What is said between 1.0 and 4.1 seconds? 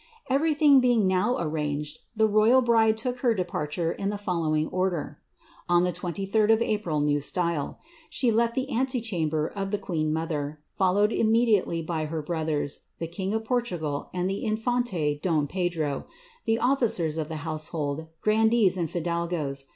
now arranged, the royal bride took her departors in